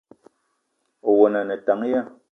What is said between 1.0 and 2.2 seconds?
Owono a ne tank ya?